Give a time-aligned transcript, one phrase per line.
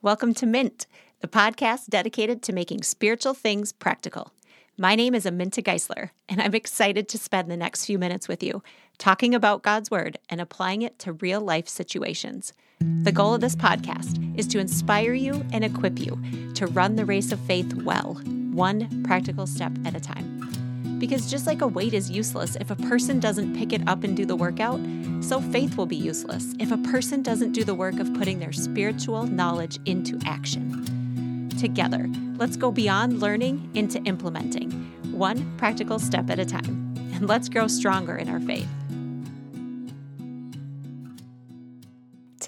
[0.00, 0.86] Welcome to Mint,
[1.22, 4.32] the podcast dedicated to making spiritual things practical.
[4.78, 8.40] My name is Aminta Geisler, and I'm excited to spend the next few minutes with
[8.40, 8.62] you
[8.98, 12.52] talking about God's Word and applying it to real life situations.
[12.78, 16.16] The goal of this podcast is to inspire you and equip you
[16.54, 18.20] to run the race of faith well,
[18.52, 20.57] one practical step at a time.
[20.98, 24.16] Because just like a weight is useless if a person doesn't pick it up and
[24.16, 24.80] do the workout,
[25.20, 28.52] so faith will be useless if a person doesn't do the work of putting their
[28.52, 31.48] spiritual knowledge into action.
[31.58, 34.70] Together, let's go beyond learning into implementing,
[35.12, 38.68] one practical step at a time, and let's grow stronger in our faith.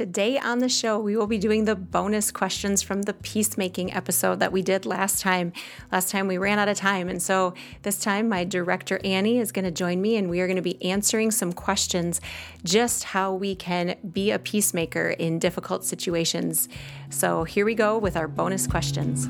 [0.01, 4.41] Today on the show, we will be doing the bonus questions from the peacemaking episode
[4.41, 5.53] that we did last time.
[5.93, 7.11] Last time we ran out of time.
[7.11, 10.47] And so this time, my director, Annie, is going to join me and we are
[10.47, 12.19] going to be answering some questions
[12.65, 16.71] just how we can be a peacemaker in difficult situations.
[17.11, 19.29] So here we go with our bonus questions.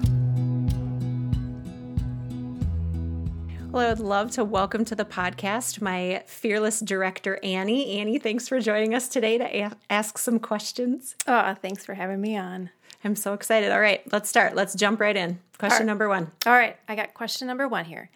[3.73, 8.01] Well, I would love to welcome to the podcast my fearless director, Annie.
[8.01, 11.15] Annie, thanks for joining us today to a- ask some questions.
[11.29, 12.71] Oh, thanks for having me on.
[13.05, 13.71] I'm so excited.
[13.71, 14.57] All right, let's start.
[14.57, 15.39] Let's jump right in.
[15.59, 15.87] Question right.
[15.87, 16.33] number one.
[16.47, 18.11] All right, I got question number one here.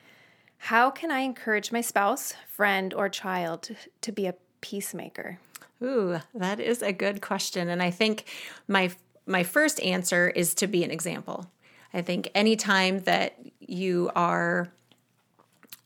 [0.58, 3.68] How can I encourage my spouse, friend, or child
[4.00, 5.38] to be a peacemaker?
[5.80, 7.68] Ooh, that is a good question.
[7.68, 8.24] And I think
[8.66, 8.90] my
[9.24, 11.46] my first answer is to be an example.
[11.92, 14.72] I think anytime that you are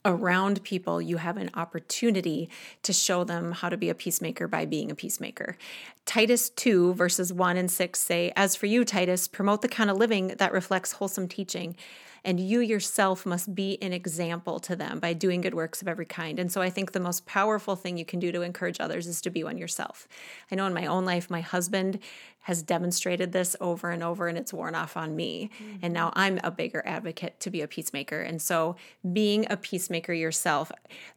[0.05, 2.49] around people, you have an opportunity
[2.83, 5.57] to show them how to be a peacemaker by being a peacemaker.
[6.05, 9.97] Titus 2, verses 1 and 6 say, As for you, Titus, promote the kind of
[9.97, 11.75] living that reflects wholesome teaching
[12.23, 16.05] and you yourself must be an example to them by doing good works of every
[16.05, 16.39] kind.
[16.39, 19.21] And so I think the most powerful thing you can do to encourage others is
[19.21, 20.07] to be one yourself.
[20.51, 21.99] I know in my own life, my husband
[22.41, 25.51] has demonstrated this over and over, and it's worn off on me.
[25.61, 25.77] Mm-hmm.
[25.83, 28.21] And now I'm a bigger advocate to be a peacemaker.
[28.21, 28.75] And so
[29.13, 30.71] being a peacemaker yourself.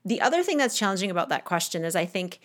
[0.04, 2.40] The other thing that's challenging about that question is I think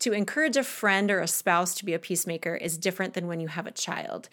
[0.00, 3.38] to encourage a friend or a spouse to be a peacemaker is different than when
[3.38, 4.28] you have a child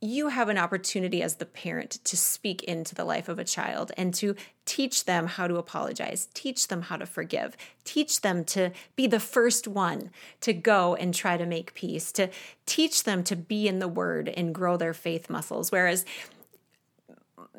[0.00, 3.92] you have an opportunity as the parent to speak into the life of a child
[3.96, 4.34] and to
[4.66, 9.20] teach them how to apologize, teach them how to forgive, teach them to be the
[9.20, 12.28] first one to go and try to make peace, to
[12.66, 15.72] teach them to be in the word and grow their faith muscles.
[15.72, 16.04] Whereas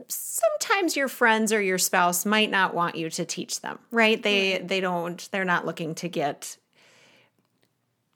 [0.07, 4.21] sometimes your friends or your spouse might not want you to teach them, right?
[4.21, 6.57] They they don't they're not looking to get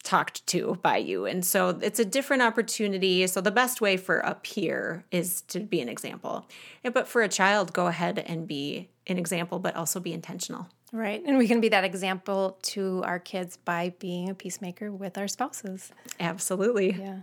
[0.04, 1.26] talked to by you.
[1.26, 3.26] And so it's a different opportunity.
[3.28, 6.48] So the best way for a peer is to be an example.
[6.84, 10.68] But for a child, go ahead and be an example, but also be intentional.
[10.92, 11.24] Right.
[11.26, 15.28] And we can be that example to our kids by being a peacemaker with our
[15.28, 15.92] spouses.
[16.20, 16.94] Absolutely.
[16.94, 17.20] Yeah.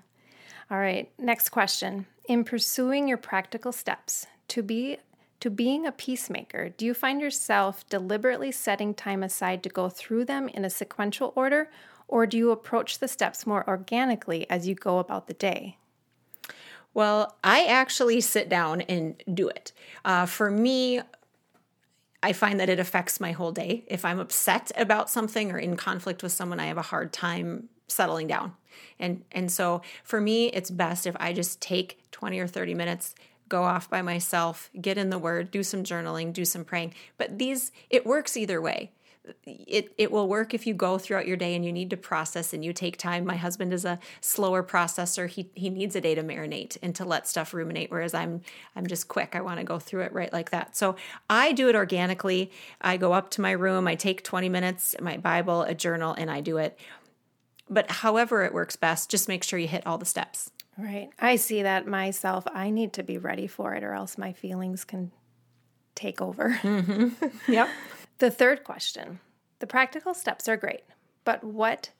[0.70, 1.10] All right.
[1.18, 2.06] Next question.
[2.26, 4.98] In pursuing your practical steps to be
[5.40, 10.24] to being a peacemaker, do you find yourself deliberately setting time aside to go through
[10.24, 11.70] them in a sequential order
[12.08, 15.76] or do you approach the steps more organically as you go about the day?
[16.94, 19.72] Well, I actually sit down and do it.
[20.04, 21.00] Uh, for me,
[22.22, 23.84] I find that it affects my whole day.
[23.86, 27.68] If I'm upset about something or in conflict with someone, I have a hard time
[27.86, 28.54] settling down.
[28.98, 33.14] And and so for me, it's best if I just take 20 or 30 minutes,
[33.48, 36.94] go off by myself, get in the word, do some journaling, do some praying.
[37.16, 38.92] But these it works either way
[39.44, 42.52] it it will work if you go throughout your day and you need to process
[42.52, 43.24] and you take time.
[43.24, 45.28] My husband is a slower processor.
[45.28, 48.42] He he needs a day to marinate and to let stuff ruminate whereas I'm
[48.76, 49.34] I'm just quick.
[49.34, 50.76] I want to go through it right like that.
[50.76, 50.96] So
[51.28, 52.50] I do it organically.
[52.80, 56.30] I go up to my room, I take 20 minutes, my Bible, a journal and
[56.30, 56.78] I do it.
[57.70, 60.50] But however it works best, just make sure you hit all the steps.
[60.78, 61.10] Right.
[61.18, 62.46] I see that myself.
[62.52, 65.10] I need to be ready for it or else my feelings can
[65.98, 66.50] take over.
[66.62, 67.08] Mm-hmm.
[67.52, 67.68] Yep.
[68.18, 69.20] The third question
[69.60, 70.84] the practical steps are great,
[71.24, 71.90] but what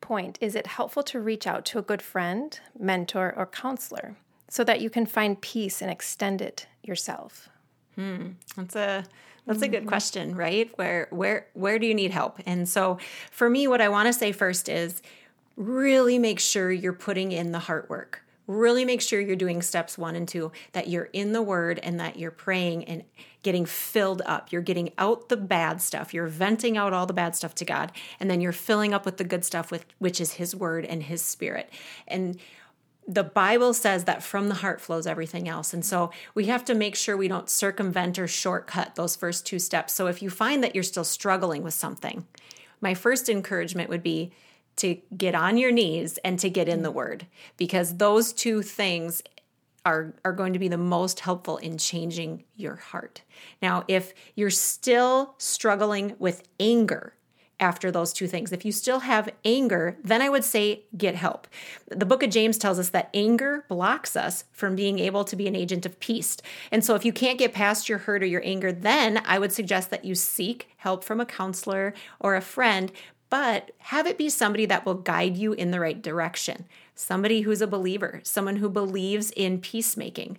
[0.00, 4.16] point is it helpful to reach out to a good friend, mentor, or counselor
[4.48, 7.48] so that you can find peace and extend it yourself?
[7.94, 8.30] Hmm.
[8.56, 9.04] That's a
[9.46, 9.88] that's a good mm-hmm.
[9.88, 10.70] question, right?
[10.76, 12.38] Where where where do you need help?
[12.46, 12.98] And so
[13.30, 15.02] for me what I want to say first is
[15.56, 18.22] really make sure you're putting in the heart work.
[18.46, 22.00] Really make sure you're doing steps 1 and 2 that you're in the word and
[22.00, 23.04] that you're praying and
[23.42, 24.50] getting filled up.
[24.50, 26.12] You're getting out the bad stuff.
[26.12, 29.18] You're venting out all the bad stuff to God, and then you're filling up with
[29.18, 31.70] the good stuff, with which is His Word and His Spirit.
[32.08, 32.38] And
[33.06, 35.72] the Bible says that from the heart flows everything else.
[35.72, 39.58] And so we have to make sure we don't circumvent or shortcut those first two
[39.58, 39.94] steps.
[39.94, 42.26] So if you find that you're still struggling with something,
[42.80, 44.32] my first encouragement would be
[44.80, 49.22] to get on your knees and to get in the word because those two things
[49.84, 53.22] are are going to be the most helpful in changing your heart.
[53.62, 57.14] Now, if you're still struggling with anger,
[57.60, 58.52] after those two things.
[58.52, 61.46] If you still have anger, then I would say get help.
[61.88, 65.46] The book of James tells us that anger blocks us from being able to be
[65.46, 66.38] an agent of peace.
[66.72, 69.52] And so if you can't get past your hurt or your anger, then I would
[69.52, 72.90] suggest that you seek help from a counselor or a friend,
[73.30, 76.66] but have it be somebody that will guide you in the right direction.
[76.94, 80.38] Somebody who's a believer, someone who believes in peacemaking.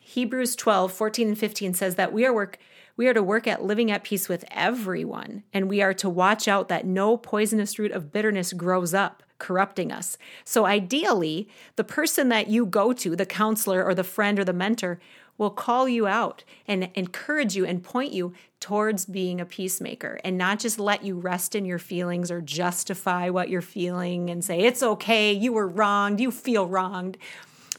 [0.00, 2.58] Hebrews 12, 14 and 15 says that we are work
[2.96, 6.46] we are to work at living at peace with everyone, and we are to watch
[6.46, 10.16] out that no poisonous root of bitterness grows up, corrupting us.
[10.44, 14.52] So, ideally, the person that you go to, the counselor or the friend or the
[14.52, 15.00] mentor,
[15.36, 20.38] will call you out and encourage you and point you towards being a peacemaker and
[20.38, 24.60] not just let you rest in your feelings or justify what you're feeling and say,
[24.60, 27.18] it's okay, you were wronged, you feel wronged.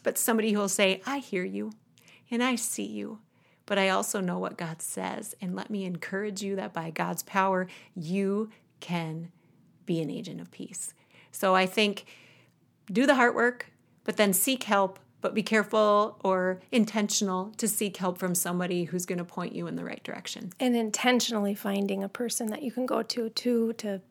[0.03, 1.71] But somebody who will say, I hear you
[2.29, 3.19] and I see you
[3.65, 5.35] but I also know what God says.
[5.41, 8.49] And let me encourage you that by God's power, you
[8.79, 9.31] can
[9.85, 10.93] be an agent of peace.
[11.31, 12.05] So I think
[12.91, 13.71] do the heart work,
[14.03, 19.07] but then seek help, but be careful or intentional to seek help from somebody who's
[19.07, 20.51] going to point you in the right direction.
[20.59, 24.01] And intentionally finding a person that you can go to to to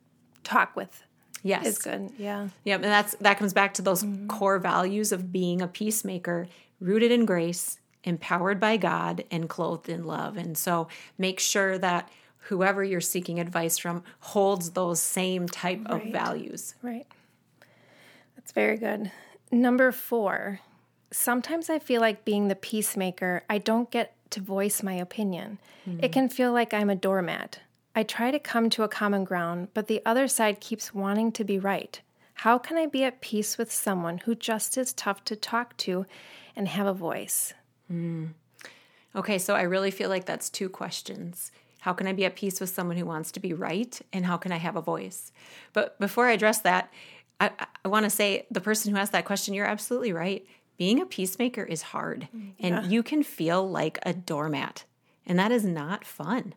[0.42, 1.04] talk with.
[1.44, 1.66] Yes.
[1.66, 2.10] Is good.
[2.18, 2.48] Yeah.
[2.64, 4.26] Yeah, and that's that comes back to those mm-hmm.
[4.26, 6.48] core values of being a peacemaker,
[6.80, 10.36] rooted in grace, empowered by God and clothed in love.
[10.36, 12.08] And so make sure that
[12.48, 16.06] whoever you're seeking advice from holds those same type right.
[16.06, 16.74] of values.
[16.82, 17.06] Right.
[18.34, 19.12] That's very good.
[19.52, 20.58] Number four,
[21.14, 25.58] sometimes I feel like being the peacemaker, I don't get to voice my opinion.
[25.88, 26.04] Mm-hmm.
[26.04, 27.60] It can feel like I'm a doormat.
[27.94, 31.44] I try to come to a common ground, but the other side keeps wanting to
[31.44, 32.00] be right.
[32.38, 36.04] How can I be at peace with someone who just is tough to talk to
[36.56, 37.54] and have a voice?
[37.90, 38.30] Mm.
[39.14, 41.52] Okay, so I really feel like that's two questions.
[41.80, 44.00] How can I be at peace with someone who wants to be right?
[44.12, 45.30] And how can I have a voice?
[45.72, 46.92] But before I address that,
[47.38, 47.50] I,
[47.84, 50.44] I want to say the person who asked that question, you're absolutely right.
[50.76, 52.80] Being a peacemaker is hard, mm, yeah.
[52.80, 54.84] and you can feel like a doormat,
[55.26, 56.54] and that is not fun.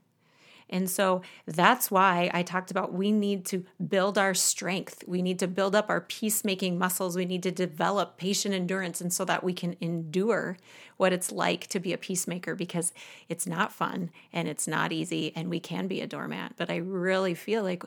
[0.70, 5.04] And so that's why I talked about we need to build our strength.
[5.08, 7.16] We need to build up our peacemaking muscles.
[7.16, 10.58] We need to develop patient endurance and so that we can endure
[10.98, 12.92] what it's like to be a peacemaker because
[13.30, 16.54] it's not fun and it's not easy and we can be a doormat.
[16.58, 17.84] But I really feel like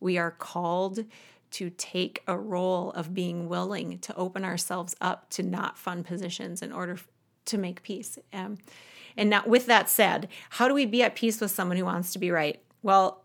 [0.00, 1.04] we are called
[1.52, 6.62] to take a role of being willing to open ourselves up to not fun positions
[6.62, 6.98] in order
[7.46, 8.18] to make peace.
[8.32, 8.58] Um,
[9.16, 12.12] and now, with that said, how do we be at peace with someone who wants
[12.12, 12.62] to be right?
[12.82, 13.22] Well,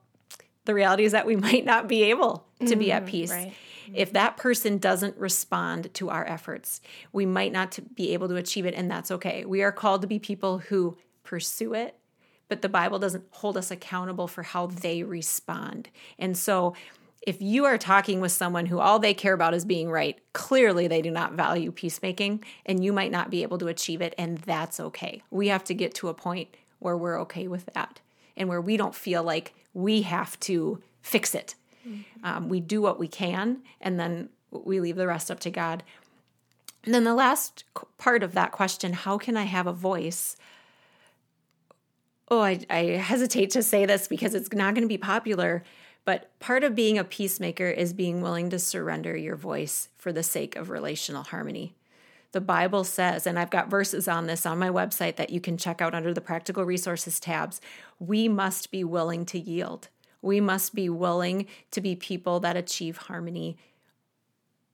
[0.65, 3.31] the reality is that we might not be able to be at mm, peace.
[3.31, 3.53] Right.
[3.93, 6.81] If that person doesn't respond to our efforts,
[7.13, 9.45] we might not be able to achieve it, and that's okay.
[9.45, 11.97] We are called to be people who pursue it,
[12.49, 15.89] but the Bible doesn't hold us accountable for how they respond.
[16.19, 16.73] And so
[17.27, 20.87] if you are talking with someone who all they care about is being right, clearly
[20.87, 24.37] they do not value peacemaking and you might not be able to achieve it, and
[24.37, 25.21] that's okay.
[25.29, 27.99] We have to get to a point where we're okay with that
[28.37, 31.55] and where we don't feel like we have to fix it.
[31.85, 32.25] Mm-hmm.
[32.25, 35.83] Um, we do what we can and then we leave the rest up to God.
[36.85, 37.65] And then the last
[37.97, 40.37] part of that question how can I have a voice?
[42.29, 45.65] Oh, I, I hesitate to say this because it's not going to be popular
[46.07, 50.23] but part of being a peacemaker is being willing to surrender your voice for the
[50.23, 51.75] sake of relational harmony.
[52.31, 55.57] The Bible says, and I've got verses on this on my website that you can
[55.57, 57.59] check out under the practical resources tabs,
[57.99, 59.89] we must be willing to yield.
[60.21, 63.57] We must be willing to be people that achieve harmony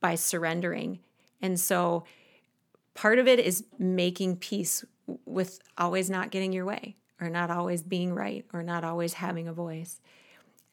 [0.01, 0.99] by surrendering.
[1.41, 2.03] And so
[2.93, 4.85] part of it is making peace
[5.25, 9.47] with always not getting your way or not always being right or not always having
[9.47, 9.99] a voice.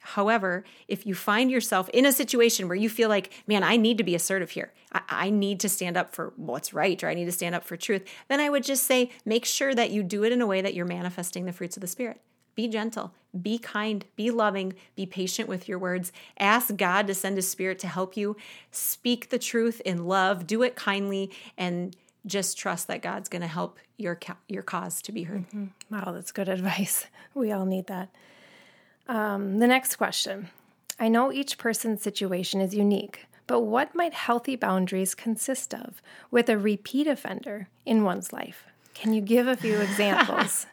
[0.00, 3.98] However, if you find yourself in a situation where you feel like, man, I need
[3.98, 7.14] to be assertive here, I, I, need to stand up for what's right, or I
[7.14, 10.02] need to stand up for truth, then I would just say, make sure that you
[10.02, 12.20] do it in a way that you're manifesting the fruits of the Spirit.
[12.54, 16.12] Be gentle, be kind, be loving, be patient with your words.
[16.38, 18.36] Ask God to send His Spirit to help you.
[18.70, 21.94] Speak the truth in love, do it kindly, and
[22.26, 25.46] just trust that God's going to help your, your cause to be heard.
[25.48, 25.94] Mm-hmm.
[25.94, 27.06] Wow, that's good advice.
[27.32, 28.08] We all need that.
[29.10, 30.50] Um, the next question
[31.00, 36.00] I know each person's situation is unique, but what might healthy boundaries consist of
[36.30, 38.66] with a repeat offender in one's life?
[38.94, 40.66] Can you give a few examples?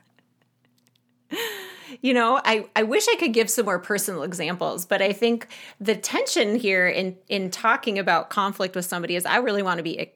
[2.01, 5.47] you know, I, I wish I could give some more personal examples, but I think
[5.81, 9.83] the tension here in in talking about conflict with somebody is I really want to
[9.83, 10.11] be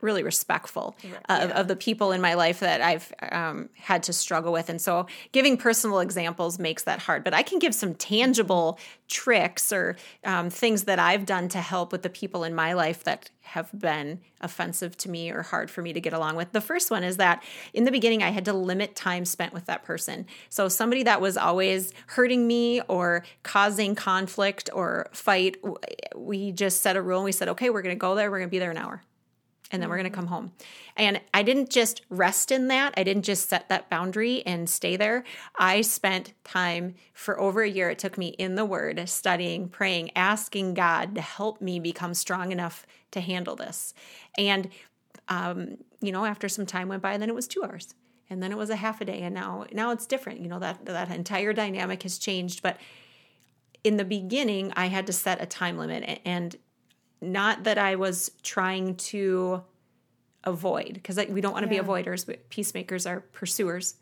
[0.00, 4.12] really respectful right, of, of, the people in my life that I've um, had to
[4.12, 4.68] struggle with.
[4.68, 7.24] And so giving personal examples makes that hard.
[7.24, 8.78] But I can give some tangible
[9.08, 13.04] tricks or um, things that I've done to help with the people in my life
[13.04, 16.52] that have been offensive to me or hard for me to get along with.
[16.52, 17.42] The first one is that
[17.74, 20.26] in the beginning, I had to limit time spent with that person.
[20.48, 25.56] So somebody that was always hurting me or causing conflict or fight,
[26.14, 28.38] we just set a rule and we said, okay, we're going to go there, we're
[28.38, 29.02] going to be there an hour
[29.70, 30.52] and then we're going to come home.
[30.96, 32.94] And I didn't just rest in that.
[32.96, 35.24] I didn't just set that boundary and stay there.
[35.58, 37.90] I spent time for over a year.
[37.90, 42.52] It took me in the Word, studying, praying, asking God to help me become strong
[42.52, 43.94] enough to handle this.
[44.36, 44.68] And,
[45.28, 47.94] um, you know, after some time went by, then it was two hours.
[48.28, 49.22] And then it was a half a day.
[49.22, 50.40] And now, now it's different.
[50.40, 52.62] You know, that, that entire dynamic has changed.
[52.62, 52.78] But
[53.82, 56.20] in the beginning, I had to set a time limit.
[56.24, 56.56] And
[57.20, 59.62] not that I was trying to
[60.44, 61.82] avoid, because we don't want to yeah.
[61.82, 63.96] be avoiders, but peacemakers are pursuers.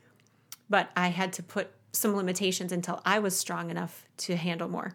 [0.70, 4.94] But I had to put some limitations until I was strong enough to handle more.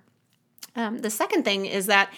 [0.75, 2.11] Um, the second thing is that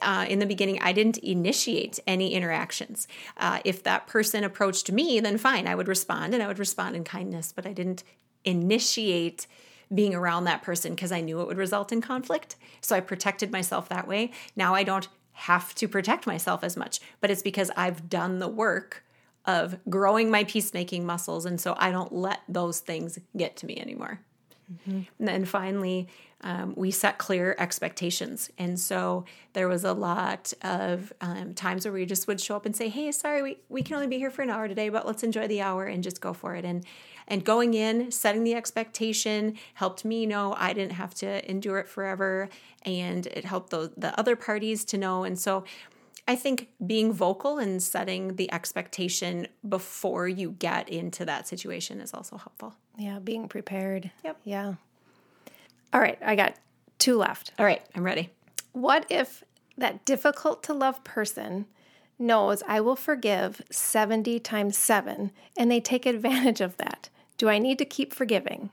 [0.00, 3.06] uh, in the beginning, I didn't initiate any interactions.
[3.36, 6.96] Uh, if that person approached me, then fine, I would respond and I would respond
[6.96, 8.02] in kindness, but I didn't
[8.44, 9.46] initiate
[9.92, 12.56] being around that person because I knew it would result in conflict.
[12.80, 14.32] So I protected myself that way.
[14.56, 15.08] Now I don't
[15.40, 19.04] have to protect myself as much, but it's because I've done the work
[19.46, 21.46] of growing my peacemaking muscles.
[21.46, 24.20] And so I don't let those things get to me anymore.
[24.72, 25.00] Mm-hmm.
[25.18, 26.08] And then finally,
[26.42, 28.50] um, we set clear expectations.
[28.56, 32.64] And so there was a lot of um, times where we just would show up
[32.64, 35.06] and say, Hey, sorry, we, we can only be here for an hour today, but
[35.06, 36.64] let's enjoy the hour and just go for it.
[36.64, 36.84] And
[37.28, 41.88] and going in, setting the expectation helped me know I didn't have to endure it
[41.88, 42.48] forever.
[42.82, 45.22] And it helped the, the other parties to know.
[45.22, 45.62] And so
[46.26, 52.12] I think being vocal and setting the expectation before you get into that situation is
[52.12, 52.74] also helpful.
[53.00, 54.10] Yeah, being prepared.
[54.24, 54.36] Yep.
[54.44, 54.74] Yeah.
[55.92, 56.54] All right, I got
[56.98, 57.52] two left.
[57.58, 58.28] All right, I'm ready.
[58.72, 59.42] What if
[59.78, 61.64] that difficult to love person
[62.18, 67.08] knows I will forgive 70 times 7 and they take advantage of that?
[67.38, 68.68] Do I need to keep forgiving?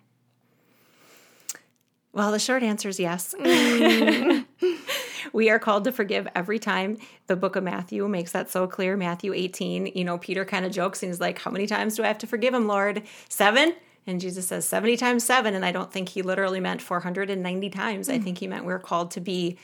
[2.12, 3.34] Well, the short answer is yes.
[5.34, 6.98] We are called to forgive every time.
[7.27, 8.98] The book of Matthew makes that so clear.
[8.98, 12.03] Matthew 18, you know, Peter kind of jokes and he's like, How many times do
[12.03, 13.03] I have to forgive him, Lord?
[13.29, 13.74] Seven?
[14.07, 15.53] And Jesus says 70 times seven.
[15.53, 18.07] And I don't think he literally meant 490 times.
[18.07, 18.13] Mm.
[18.13, 19.57] I think he meant we're called to be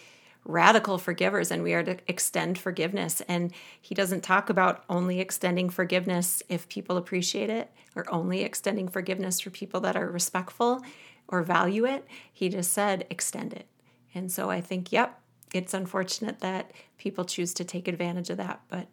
[0.45, 3.21] radical forgivers and we are to extend forgiveness.
[3.27, 8.89] And he doesn't talk about only extending forgiveness if people appreciate it or only extending
[8.89, 10.81] forgiveness for people that are respectful
[11.29, 12.05] or value it.
[12.31, 13.67] He just said extend it.
[14.13, 15.19] And so I think, yep,
[15.53, 18.88] it's unfortunate that people choose to take advantage of that, but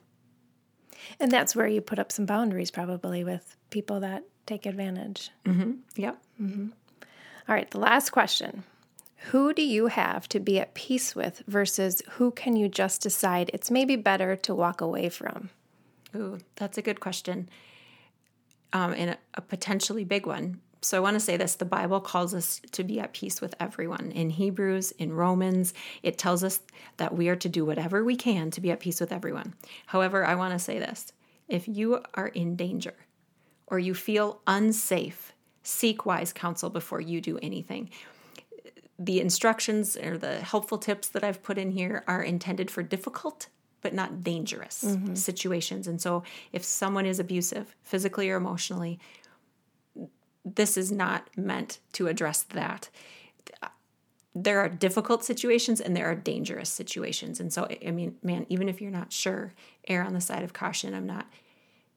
[1.18, 5.30] and that's where you put up some boundaries probably with people that take advantage.
[5.44, 5.72] Mm-hmm.
[5.96, 6.22] Yep.
[6.40, 6.66] Mm-hmm.
[7.48, 8.64] All right, the last question.
[9.30, 13.50] Who do you have to be at peace with versus who can you just decide
[13.52, 15.50] it's maybe better to walk away from?
[16.16, 17.48] Ooh, that's a good question.
[18.72, 20.60] Um, and a, a potentially big one.
[20.82, 23.54] So I want to say this the Bible calls us to be at peace with
[23.60, 24.12] everyone.
[24.12, 26.60] In Hebrews, in Romans, it tells us
[26.96, 29.54] that we are to do whatever we can to be at peace with everyone.
[29.86, 31.12] However, I want to say this
[31.48, 32.94] if you are in danger
[33.66, 35.32] or you feel unsafe,
[35.62, 37.90] seek wise counsel before you do anything
[39.00, 43.48] the instructions or the helpful tips that I've put in here are intended for difficult
[43.82, 45.14] but not dangerous mm-hmm.
[45.14, 45.88] situations.
[45.88, 46.22] And so
[46.52, 48.98] if someone is abusive, physically or emotionally,
[50.44, 52.88] this is not meant to address that.
[54.34, 57.40] There are difficult situations and there are dangerous situations.
[57.40, 59.52] And so, I mean, man, even if you're not sure,
[59.88, 60.94] err on the side of caution.
[60.94, 61.26] I'm not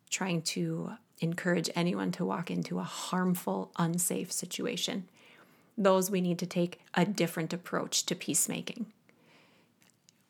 [0.10, 5.08] trying to encourage anyone to walk into a harmful, unsafe situation
[5.78, 8.88] those we need to take a different approach to peacemaking.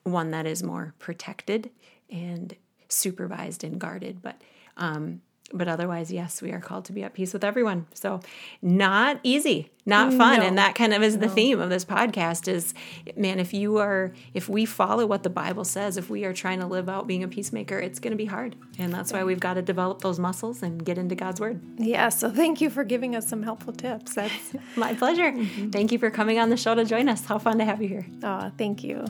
[0.03, 1.69] One that is more protected
[2.09, 2.55] and
[2.87, 4.41] supervised and guarded, but
[4.77, 5.21] um,
[5.51, 7.85] but otherwise, yes, we are called to be at peace with everyone.
[7.93, 8.21] So,
[8.61, 10.45] not easy, not fun, no.
[10.45, 11.31] and that kind of is the no.
[11.33, 12.47] theme of this podcast.
[12.47, 12.73] Is
[13.15, 16.59] man, if you are, if we follow what the Bible says, if we are trying
[16.59, 19.39] to live out being a peacemaker, it's going to be hard, and that's why we've
[19.39, 21.61] got to develop those muscles and get into God's Word.
[21.77, 22.09] Yeah.
[22.09, 24.15] So, thank you for giving us some helpful tips.
[24.15, 25.31] That's my pleasure.
[25.31, 25.69] Mm-hmm.
[25.69, 27.25] Thank you for coming on the show to join us.
[27.25, 28.07] How fun to have you here.
[28.23, 29.05] Oh, thank you.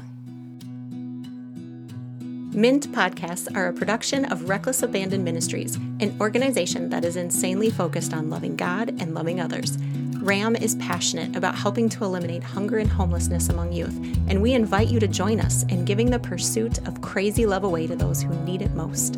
[2.55, 8.13] Mint podcasts are a production of Reckless Abandon Ministries, an organization that is insanely focused
[8.13, 9.75] on loving God and loving others.
[10.17, 13.95] RAM is passionate about helping to eliminate hunger and homelessness among youth,
[14.27, 17.87] and we invite you to join us in giving the pursuit of crazy love away
[17.87, 19.15] to those who need it most.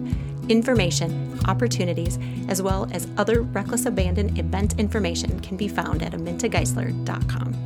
[0.48, 7.65] Information, opportunities, as well as other reckless abandon event information can be found at amintageisler.com.